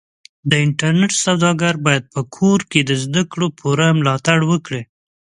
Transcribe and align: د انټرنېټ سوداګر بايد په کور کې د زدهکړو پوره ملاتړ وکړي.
د 0.49 0.51
انټرنېټ 0.65 1.11
سوداګر 1.25 1.73
بايد 1.85 2.03
په 2.13 2.21
کور 2.35 2.59
کې 2.71 2.79
د 2.83 2.91
زدهکړو 3.03 3.47
پوره 3.59 3.87
ملاتړ 3.99 4.39
وکړي. 4.51 4.81